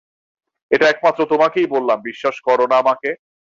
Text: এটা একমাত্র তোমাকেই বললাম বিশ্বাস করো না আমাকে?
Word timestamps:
এটা 0.71 0.85
একমাত্র 0.89 1.21
তোমাকেই 1.25 1.67
বললাম 1.67 1.97
বিশ্বাস 2.01 2.35
করো 2.47 2.65
না 2.67 2.75
আমাকে? 2.77 3.09